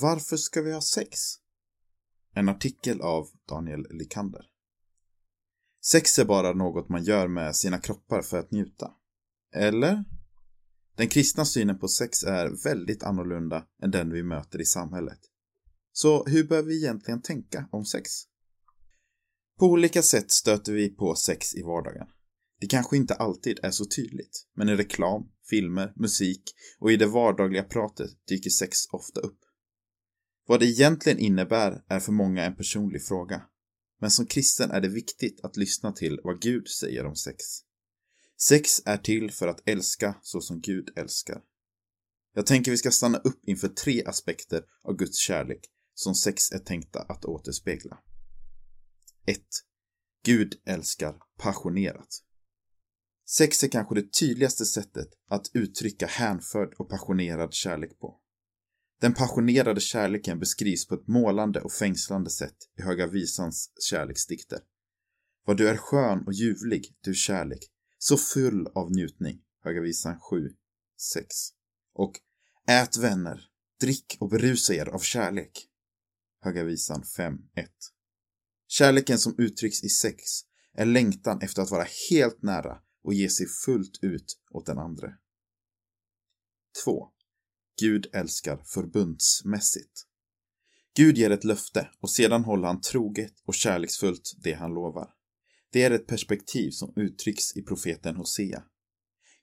Varför 0.00 0.36
ska 0.36 0.62
vi 0.62 0.72
ha 0.72 0.80
sex? 0.80 1.18
En 2.34 2.48
artikel 2.48 3.00
av 3.00 3.28
Daniel 3.48 3.86
Lykander. 3.90 4.42
Sex 5.84 6.18
är 6.18 6.24
bara 6.24 6.52
något 6.52 6.88
man 6.88 7.04
gör 7.04 7.28
med 7.28 7.56
sina 7.56 7.78
kroppar 7.78 8.22
för 8.22 8.38
att 8.38 8.50
njuta. 8.50 8.90
Eller? 9.54 10.04
Den 10.96 11.08
kristna 11.08 11.44
synen 11.44 11.78
på 11.78 11.88
sex 11.88 12.22
är 12.22 12.64
väldigt 12.64 13.02
annorlunda 13.02 13.66
än 13.82 13.90
den 13.90 14.12
vi 14.12 14.22
möter 14.22 14.60
i 14.60 14.64
samhället. 14.64 15.18
Så 15.92 16.24
hur 16.24 16.44
bör 16.44 16.62
vi 16.62 16.76
egentligen 16.76 17.22
tänka 17.22 17.68
om 17.72 17.84
sex? 17.84 18.10
På 19.58 19.66
olika 19.66 20.02
sätt 20.02 20.30
stöter 20.30 20.72
vi 20.72 20.88
på 20.88 21.14
sex 21.14 21.54
i 21.54 21.62
vardagen. 21.62 22.06
Det 22.60 22.66
kanske 22.66 22.96
inte 22.96 23.14
alltid 23.14 23.58
är 23.62 23.70
så 23.70 23.84
tydligt, 23.84 24.46
men 24.54 24.68
i 24.68 24.76
reklam, 24.76 25.28
filmer, 25.50 25.92
musik 25.96 26.42
och 26.78 26.92
i 26.92 26.96
det 26.96 27.06
vardagliga 27.06 27.62
pratet 27.62 28.10
dyker 28.28 28.50
sex 28.50 28.78
ofta 28.92 29.20
upp. 29.20 29.38
Vad 30.52 30.60
det 30.60 30.66
egentligen 30.66 31.18
innebär 31.18 31.84
är 31.88 32.00
för 32.00 32.12
många 32.12 32.44
en 32.44 32.56
personlig 32.56 33.04
fråga. 33.04 33.42
Men 34.00 34.10
som 34.10 34.26
kristen 34.26 34.70
är 34.70 34.80
det 34.80 34.88
viktigt 34.88 35.40
att 35.44 35.56
lyssna 35.56 35.92
till 35.92 36.20
vad 36.24 36.40
Gud 36.40 36.68
säger 36.68 37.06
om 37.06 37.16
sex. 37.16 37.44
Sex 38.40 38.82
är 38.84 38.96
till 38.96 39.30
för 39.30 39.48
att 39.48 39.68
älska 39.68 40.14
så 40.22 40.40
som 40.40 40.60
Gud 40.60 40.88
älskar. 40.96 41.42
Jag 42.34 42.46
tänker 42.46 42.70
vi 42.70 42.76
ska 42.76 42.90
stanna 42.90 43.18
upp 43.18 43.40
inför 43.46 43.68
tre 43.68 44.04
aspekter 44.04 44.64
av 44.82 44.96
Guds 44.96 45.18
kärlek 45.18 45.60
som 45.94 46.14
sex 46.14 46.52
är 46.52 46.58
tänkta 46.58 47.00
att 47.00 47.24
återspegla. 47.24 47.98
1. 49.26 49.38
Gud 50.24 50.54
älskar 50.66 51.14
passionerat. 51.38 52.22
Sex 53.28 53.64
är 53.64 53.68
kanske 53.68 53.94
det 53.94 54.12
tydligaste 54.12 54.64
sättet 54.64 55.08
att 55.28 55.50
uttrycka 55.54 56.06
hänförd 56.06 56.74
och 56.78 56.90
passionerad 56.90 57.54
kärlek 57.54 57.98
på. 57.98 58.21
Den 59.02 59.14
passionerade 59.14 59.80
kärleken 59.80 60.38
beskrivs 60.38 60.86
på 60.86 60.94
ett 60.94 61.08
målande 61.08 61.60
och 61.60 61.72
fängslande 61.72 62.30
sätt 62.30 62.56
i 62.78 62.82
Höga 62.82 63.06
Visans 63.06 63.70
kärleksdikter. 63.80 64.60
Vad 65.46 65.56
du 65.56 65.68
är 65.68 65.76
skön 65.76 66.26
och 66.26 66.32
ljuvlig, 66.32 66.96
du 67.00 67.14
kärlek, 67.14 67.70
så 67.98 68.16
full 68.16 68.66
av 68.66 68.90
njutning. 68.90 69.42
Höga 69.64 69.80
Visan 69.80 70.20
7, 70.20 70.50
6. 71.00 71.26
Och 71.94 72.12
ät 72.68 72.96
vänner, 72.96 73.40
drick 73.80 74.16
och 74.20 74.28
berusa 74.28 74.74
er 74.74 74.88
av 74.88 74.98
kärlek. 74.98 75.68
Höga 76.40 76.64
Visan 76.64 77.04
5, 77.16 77.38
1. 77.54 77.70
Kärleken 78.68 79.18
som 79.18 79.34
uttrycks 79.38 79.84
i 79.84 79.88
sex 79.88 80.22
är 80.74 80.86
längtan 80.86 81.40
efter 81.40 81.62
att 81.62 81.70
vara 81.70 81.86
helt 82.10 82.42
nära 82.42 82.78
och 83.04 83.14
ge 83.14 83.28
sig 83.28 83.46
fullt 83.64 83.98
ut 84.02 84.38
åt 84.50 84.66
den 84.66 84.78
andre. 84.78 85.14
2. 86.84 87.11
Gud 87.82 88.06
älskar 88.12 88.62
förbundsmässigt. 88.64 90.06
Gud 90.96 91.18
ger 91.18 91.30
ett 91.30 91.44
löfte 91.44 91.88
och 92.00 92.10
sedan 92.10 92.44
håller 92.44 92.66
han 92.66 92.80
troget 92.80 93.32
och 93.44 93.54
kärleksfullt 93.54 94.32
det 94.42 94.52
han 94.52 94.74
lovar. 94.74 95.08
Det 95.72 95.82
är 95.82 95.90
ett 95.90 96.06
perspektiv 96.06 96.70
som 96.70 96.92
uttrycks 96.96 97.56
i 97.56 97.62
profeten 97.62 98.16
Hosea. 98.16 98.62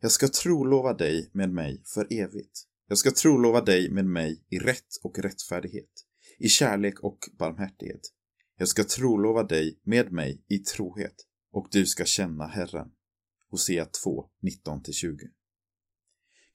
Jag 0.00 0.10
ska 0.10 0.28
trolova 0.28 0.94
dig 0.94 1.30
med 1.32 1.50
mig 1.50 1.82
för 1.94 2.12
evigt. 2.12 2.60
Jag 2.88 2.98
ska 2.98 3.10
trolova 3.10 3.60
dig 3.60 3.90
med 3.90 4.06
mig 4.06 4.44
i 4.50 4.58
rätt 4.58 4.96
och 5.02 5.18
rättfärdighet, 5.18 5.90
i 6.38 6.48
kärlek 6.48 7.00
och 7.00 7.18
barmhärtighet. 7.38 8.02
Jag 8.58 8.68
ska 8.68 8.84
trolova 8.84 9.42
dig 9.42 9.80
med 9.84 10.12
mig 10.12 10.44
i 10.48 10.58
trohet 10.58 11.16
och 11.52 11.68
du 11.70 11.86
ska 11.86 12.04
känna 12.04 12.46
Herren. 12.46 12.88
Hosea 13.50 13.84
2, 13.84 14.24
19-20. 14.64 15.37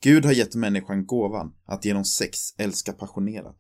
Gud 0.04 0.26
har 0.26 0.32
gett 0.32 0.56
människan 0.56 1.06
gåvan 1.06 1.56
att 1.66 1.86
genom 1.86 2.06
sex 2.06 2.40
älska 2.58 2.94
passionerat. 2.94 3.58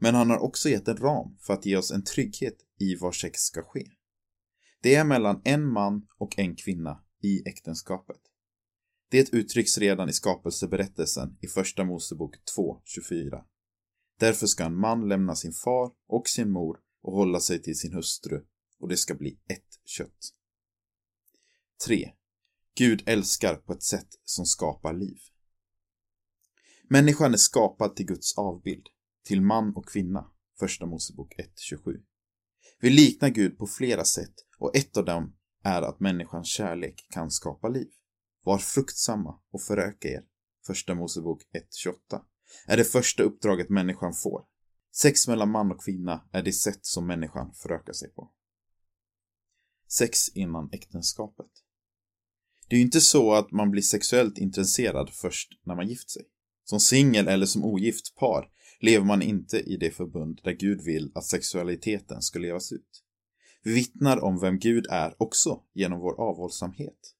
Men 0.00 0.14
han 0.14 0.30
har 0.30 0.38
också 0.38 0.68
gett 0.68 0.88
en 0.88 0.96
ram 0.96 1.36
för 1.40 1.54
att 1.54 1.66
ge 1.66 1.76
oss 1.76 1.90
en 1.90 2.04
trygghet 2.04 2.56
i 2.80 2.94
var 2.96 3.12
sex 3.12 3.40
ska 3.40 3.62
ske. 3.62 3.86
Det 4.82 4.94
är 4.94 5.04
mellan 5.04 5.42
en 5.44 5.66
man 5.66 6.06
och 6.18 6.38
en 6.38 6.56
kvinna 6.56 7.04
i 7.22 7.48
äktenskapet. 7.48 8.20
Det 9.10 9.32
uttrycks 9.32 9.78
redan 9.78 10.08
i 10.08 10.12
skapelseberättelsen 10.12 11.36
i 11.40 11.46
Första 11.46 11.84
Mosebok 11.84 12.34
2.24. 12.56 13.42
Därför 14.18 14.46
ska 14.46 14.64
en 14.64 14.76
man 14.76 15.08
lämna 15.08 15.34
sin 15.34 15.52
far 15.52 15.90
och 16.08 16.28
sin 16.28 16.50
mor 16.50 16.76
och 17.02 17.12
hålla 17.12 17.40
sig 17.40 17.62
till 17.62 17.78
sin 17.78 17.92
hustru 17.92 18.44
och 18.78 18.88
det 18.88 18.96
ska 18.96 19.14
bli 19.14 19.38
ett 19.48 19.80
kött. 19.84 20.34
3. 21.86 22.12
Gud 22.76 23.02
älskar 23.06 23.54
på 23.54 23.72
ett 23.72 23.82
sätt 23.82 24.08
som 24.24 24.46
skapar 24.46 24.92
liv. 24.92 25.18
Människan 26.88 27.32
är 27.32 27.38
skapad 27.38 27.96
till 27.96 28.06
Guds 28.06 28.38
avbild, 28.38 28.86
till 29.24 29.40
man 29.40 29.76
och 29.76 29.88
kvinna. 29.88 30.30
Första 30.58 30.86
Mosebok 30.86 31.34
1.27. 31.38 32.02
Vi 32.80 32.90
liknar 32.90 33.28
Gud 33.28 33.58
på 33.58 33.66
flera 33.66 34.04
sätt 34.04 34.34
och 34.58 34.76
ett 34.76 34.96
av 34.96 35.04
dem 35.04 35.36
är 35.62 35.82
att 35.82 36.00
människans 36.00 36.48
kärlek 36.48 37.06
kan 37.10 37.30
skapa 37.30 37.68
liv. 37.68 37.88
Var 38.44 38.58
fruktsamma 38.58 39.40
och 39.50 39.62
föröka 39.62 40.08
er. 40.08 40.24
Första 40.66 40.94
Mosebok 40.94 41.42
1.28 41.42 42.22
är 42.66 42.76
det 42.76 42.84
första 42.84 43.22
uppdraget 43.22 43.70
människan 43.70 44.14
får. 44.14 44.44
Sex 44.92 45.28
mellan 45.28 45.50
man 45.50 45.72
och 45.72 45.84
kvinna 45.84 46.28
är 46.32 46.42
det 46.42 46.52
sätt 46.52 46.86
som 46.86 47.06
människan 47.06 47.52
förökar 47.54 47.92
sig 47.92 48.08
på. 48.08 48.32
Sex 49.88 50.28
innan 50.28 50.68
äktenskapet. 50.72 51.50
Det 52.68 52.76
är 52.76 52.78
ju 52.78 52.84
inte 52.84 53.00
så 53.00 53.34
att 53.34 53.52
man 53.52 53.70
blir 53.70 53.82
sexuellt 53.82 54.38
intresserad 54.38 55.10
först 55.10 55.48
när 55.62 55.74
man 55.74 55.88
gift 55.88 56.10
sig. 56.10 56.22
Som 56.64 56.80
singel 56.80 57.28
eller 57.28 57.46
som 57.46 57.64
ogift 57.64 58.14
par 58.14 58.48
lever 58.80 59.04
man 59.04 59.22
inte 59.22 59.58
i 59.58 59.76
det 59.76 59.90
förbund 59.90 60.40
där 60.44 60.52
Gud 60.52 60.82
vill 60.82 61.12
att 61.14 61.24
sexualiteten 61.24 62.22
ska 62.22 62.38
levas 62.38 62.72
ut. 62.72 63.02
Vi 63.62 63.74
vittnar 63.74 64.24
om 64.24 64.40
vem 64.40 64.58
Gud 64.58 64.86
är 64.90 65.14
också 65.18 65.60
genom 65.74 66.00
vår 66.00 66.20
avhållsamhet. 66.20 67.14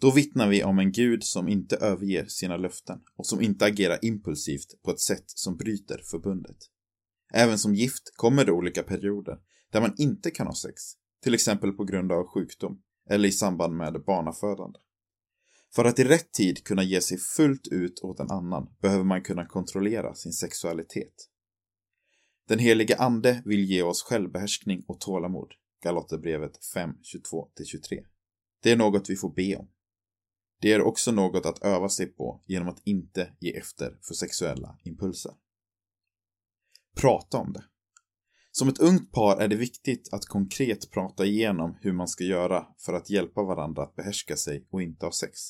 Då 0.00 0.10
vittnar 0.10 0.48
vi 0.48 0.64
om 0.64 0.78
en 0.78 0.92
Gud 0.92 1.24
som 1.24 1.48
inte 1.48 1.76
överger 1.76 2.26
sina 2.26 2.56
löften 2.56 3.00
och 3.16 3.26
som 3.26 3.40
inte 3.40 3.64
agerar 3.64 3.98
impulsivt 4.02 4.82
på 4.82 4.90
ett 4.90 5.00
sätt 5.00 5.24
som 5.26 5.56
bryter 5.56 6.00
förbundet. 6.10 6.56
Även 7.34 7.58
som 7.58 7.74
gift 7.74 8.16
kommer 8.16 8.44
det 8.44 8.52
olika 8.52 8.82
perioder 8.82 9.38
där 9.70 9.80
man 9.80 9.94
inte 9.98 10.30
kan 10.30 10.46
ha 10.46 10.54
sex, 10.54 10.82
till 11.22 11.34
exempel 11.34 11.72
på 11.72 11.84
grund 11.84 12.12
av 12.12 12.26
sjukdom 12.26 12.82
eller 13.08 13.28
i 13.28 13.32
samband 13.32 13.76
med 13.76 14.04
barnafödande. 14.04 14.78
För 15.74 15.84
att 15.84 15.98
i 15.98 16.04
rätt 16.04 16.32
tid 16.32 16.64
kunna 16.64 16.82
ge 16.82 17.00
sig 17.00 17.18
fullt 17.18 17.68
ut 17.68 18.00
åt 18.02 18.20
en 18.20 18.30
annan 18.30 18.68
behöver 18.80 19.04
man 19.04 19.22
kunna 19.22 19.46
kontrollera 19.46 20.14
sin 20.14 20.32
sexualitet. 20.32 21.28
Den 22.48 22.58
helige 22.58 22.96
Ande 22.96 23.42
vill 23.44 23.64
ge 23.64 23.82
oss 23.82 24.02
självbehärskning 24.02 24.84
och 24.88 25.00
tålamod. 25.00 25.52
Galaterbrevet 25.82 26.64
5, 26.64 26.90
22-23. 26.90 28.04
Det 28.62 28.70
är 28.70 28.76
något 28.76 29.10
vi 29.10 29.16
får 29.16 29.34
be 29.34 29.56
om. 29.56 29.68
Det 30.60 30.72
är 30.72 30.82
också 30.82 31.12
något 31.12 31.46
att 31.46 31.64
öva 31.64 31.88
sig 31.88 32.06
på 32.06 32.42
genom 32.46 32.68
att 32.68 32.82
inte 32.84 33.32
ge 33.40 33.56
efter 33.56 33.98
för 34.02 34.14
sexuella 34.14 34.78
impulser. 34.84 35.32
Prata 36.96 37.38
om 37.38 37.52
det. 37.52 37.64
Som 38.50 38.68
ett 38.68 38.78
ungt 38.78 39.12
par 39.12 39.36
är 39.36 39.48
det 39.48 39.56
viktigt 39.56 40.08
att 40.12 40.26
konkret 40.26 40.90
prata 40.90 41.24
igenom 41.24 41.78
hur 41.80 41.92
man 41.92 42.08
ska 42.08 42.24
göra 42.24 42.66
för 42.78 42.92
att 42.92 43.10
hjälpa 43.10 43.42
varandra 43.42 43.82
att 43.82 43.96
behärska 43.96 44.36
sig 44.36 44.66
och 44.70 44.82
inte 44.82 45.06
ha 45.06 45.12
sex. 45.12 45.40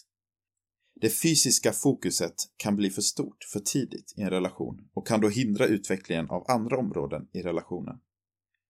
Det 1.03 1.11
fysiska 1.11 1.73
fokuset 1.73 2.35
kan 2.57 2.77
bli 2.77 2.91
för 2.91 3.03
stort 3.03 3.45
för 3.53 3.61
tidigt 3.61 4.15
i 4.17 4.23
en 4.23 4.31
relation 4.31 4.89
och 4.95 5.07
kan 5.07 5.21
då 5.21 5.29
hindra 5.29 5.67
utvecklingen 5.67 6.31
av 6.31 6.51
andra 6.51 6.79
områden 6.79 7.29
i 7.33 7.43
relationen. 7.43 7.97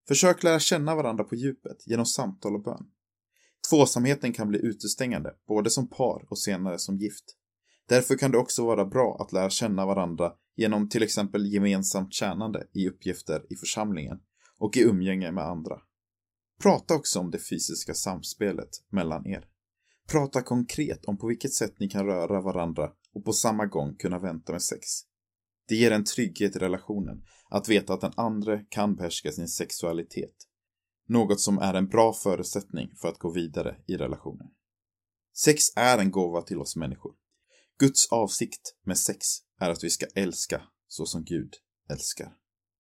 Försök 0.09 0.43
lära 0.43 0.59
känna 0.59 0.95
varandra 0.95 1.25
på 1.25 1.35
djupet 1.35 1.87
genom 1.87 2.07
samtal 2.07 2.55
och 2.55 2.63
bön. 2.63 2.87
Tvåsamheten 3.71 4.33
kan 4.33 4.49
bli 4.49 4.59
utestängande, 4.59 5.35
både 5.49 5.71
som 5.71 5.89
par 5.89 6.27
och 6.31 6.39
senare 6.39 6.79
som 6.79 6.97
gift. 6.97 7.25
Därför 7.89 8.17
kan 8.17 8.31
det 8.31 8.39
också 8.39 8.67
vara 8.67 8.85
bra 8.85 9.17
att 9.21 9.33
lära 9.33 9.51
känna 9.51 9.87
varandra 9.87 10.33
genom 10.57 10.89
till 10.89 11.03
exempel 11.03 11.53
gemensamt 11.53 12.15
tjänande 12.15 12.67
i 12.73 12.89
uppgifter 12.89 13.47
i 13.51 13.57
församlingen 13.57 14.21
och 14.59 14.77
i 14.77 14.81
umgänge 14.81 15.33
med 15.33 15.45
andra. 15.45 15.81
Prata 16.63 16.95
också 16.95 17.21
om 17.21 17.31
det 17.31 17.39
fysiska 17.39 17.95
samspelet 17.95 18.71
mellan 18.91 19.27
er. 19.27 19.49
Prata 20.13 20.43
konkret 20.43 21.05
om 21.05 21.19
på 21.19 21.27
vilket 21.27 21.55
sätt 21.55 21.79
ni 21.79 21.89
kan 21.89 22.07
röra 22.07 22.41
varandra 22.41 22.93
och 23.15 23.25
på 23.25 23.33
samma 23.33 23.67
gång 23.67 23.97
kunna 23.97 24.19
vänta 24.19 24.53
med 24.53 24.63
sex. 24.63 24.87
Det 25.69 25.75
ger 25.75 25.91
en 25.91 26.05
trygghet 26.05 26.57
i 26.57 26.59
relationen 26.59 27.23
att 27.51 27.69
veta 27.69 27.95
att 27.95 28.01
den 28.01 28.13
andre 28.17 28.65
kan 28.69 28.97
behärska 28.97 29.33
sin 29.33 29.49
sexualitet. 29.49 30.35
Något 31.09 31.41
som 31.41 31.59
är 31.59 31.75
en 31.75 31.89
bra 31.89 32.13
förutsättning 32.13 32.97
för 33.01 33.09
att 33.09 33.19
gå 33.19 33.31
vidare 33.31 33.77
i 33.87 33.97
relationen. 33.97 34.49
Sex 35.37 35.65
är 35.77 35.99
en 35.99 36.11
gåva 36.11 36.43
till 36.43 36.59
oss 36.59 36.77
människor. 36.77 37.15
Guds 37.79 38.13
avsikt 38.13 38.77
med 38.85 38.99
sex 38.99 39.27
är 39.61 39.71
att 39.71 39.85
vi 39.85 39.91
ska 39.91 40.07
älska 40.15 40.63
så 40.89 41.07
som 41.07 41.25
Gud 41.25 41.55
älskar. 41.91 42.42